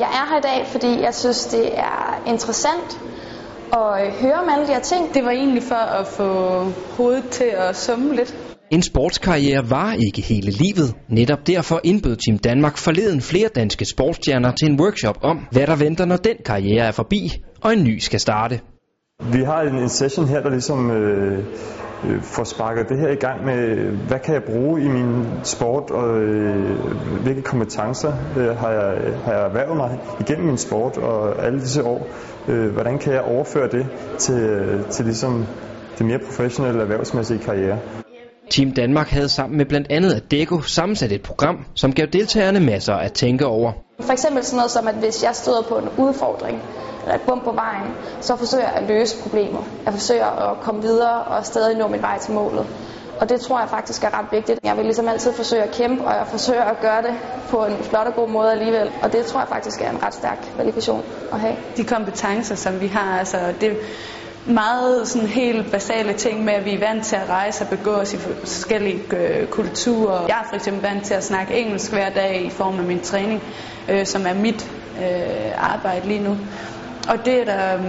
[0.00, 3.00] Jeg er her i dag, fordi jeg synes, det er interessant
[3.72, 5.14] at høre om alle de her ting.
[5.14, 6.30] Det var egentlig for at få
[6.96, 8.34] hovedet til at summe lidt.
[8.70, 10.94] En sportskarriere var ikke hele livet.
[11.08, 15.76] Netop derfor indbød Team Danmark forleden flere danske sportsstjerner til en workshop om, hvad der
[15.76, 18.60] venter, når den karriere er forbi, og en ny skal starte.
[19.32, 21.38] Vi har en, en session her, der ligesom øh,
[22.04, 23.76] øh, får sparket det her i gang med,
[24.08, 29.32] hvad kan jeg bruge i min sport, og øh, hvilke kompetencer øh, har, jeg, har
[29.32, 32.06] jeg erhvervet mig igennem min sport og alle disse år.
[32.48, 33.86] Øh, hvordan kan jeg overføre det
[34.18, 35.46] til, øh, til ligesom
[35.98, 37.78] det mere professionelle erhvervsmæssige karriere.
[38.50, 42.94] Team Danmark havde sammen med blandt andet Adecco sammensat et program, som gav deltagerne masser
[42.94, 43.87] at tænke over.
[44.00, 46.62] For eksempel sådan noget som, at hvis jeg støder på en udfordring,
[47.02, 49.62] eller et bump på vejen, så forsøger jeg at løse problemer.
[49.84, 52.66] Jeg forsøger at komme videre og stadig nå min vej til målet.
[53.20, 54.60] Og det tror jeg faktisk er ret vigtigt.
[54.64, 57.14] Jeg vil ligesom altid forsøge at kæmpe, og jeg forsøger at gøre det
[57.50, 58.90] på en flot og god måde alligevel.
[59.02, 61.56] Og det tror jeg faktisk er en ret stærk kvalifikation at have.
[61.76, 63.76] De kompetencer, som vi har, altså det,
[64.46, 67.90] meget sådan helt basale ting med, at vi er vant til at rejse og begå
[67.90, 70.26] os i forskellige øh, kulturer.
[70.26, 73.00] Jeg er for eksempel vant til at snakke engelsk hver dag i form af min
[73.00, 73.42] træning,
[73.88, 76.36] øh, som er mit øh, arbejde lige nu.
[77.08, 77.84] Og det er der øh,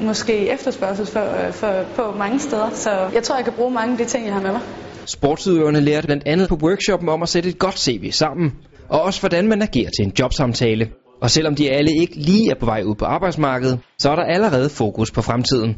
[0.00, 3.92] måske efterspørgsel for, øh, for, på mange steder, så jeg tror, jeg kan bruge mange
[3.92, 4.60] af de ting, jeg har med mig.
[5.06, 8.52] Sportsudøverne lærte blandt andet på workshoppen om at sætte et godt CV sammen,
[8.88, 10.90] og også hvordan man agerer til en jobsamtale.
[11.20, 14.24] Og selvom de alle ikke lige er på vej ud på arbejdsmarkedet, så er der
[14.24, 15.76] allerede fokus på fremtiden.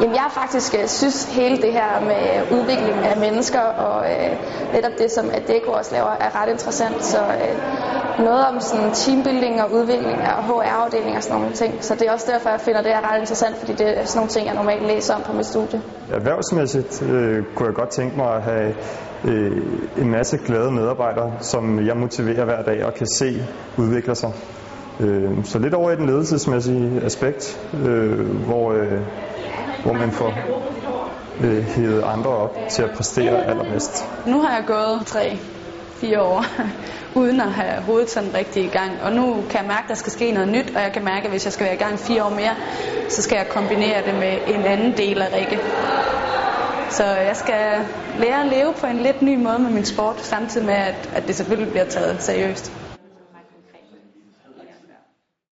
[0.00, 4.92] Jamen, jeg faktisk uh, synes hele det her med udvikling af mennesker og uh, netop
[4.98, 7.04] det, som Adecco også laver, er ret interessant.
[7.04, 11.84] Så uh, noget om sådan teambuilding og udvikling af HR-afdeling og sådan nogle ting.
[11.84, 14.18] Så det er også derfor, jeg finder det her ret interessant, fordi det er sådan
[14.18, 15.80] nogle ting, jeg normalt læser om på mit studie.
[16.12, 18.74] Erhvervsmæssigt øh, kunne jeg godt tænke mig at have
[19.24, 19.52] øh,
[20.02, 23.46] en masse glade medarbejdere, som jeg motiverer hver dag og kan se
[23.78, 24.32] udvikle sig.
[25.00, 29.00] Øh, så lidt over i den ledelsesmæssige aspekt, øh, hvor, øh,
[29.84, 30.34] hvor man får
[31.40, 34.04] øh, hævet andre op til at præstere allermest.
[34.26, 35.38] Nu har jeg gået tre,
[35.96, 36.44] fire år
[37.20, 38.90] uden at have hovedet sådan rigtig i gang.
[39.02, 41.24] Og nu kan jeg mærke, at der skal ske noget nyt, og jeg kan mærke,
[41.24, 42.54] at hvis jeg skal være i gang fire år mere,
[43.08, 45.58] så skal jeg kombinere det med en anden del af Rikke.
[46.90, 47.80] Så jeg skal
[48.18, 51.26] lære at leve på en lidt ny måde med min sport, samtidig med, at, at
[51.26, 52.72] det selvfølgelig bliver taget seriøst.